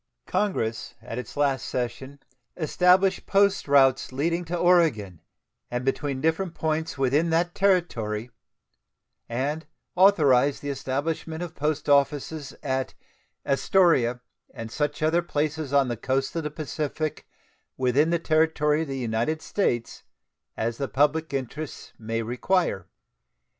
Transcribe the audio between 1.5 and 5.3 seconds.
session established post routes leading to Oregon,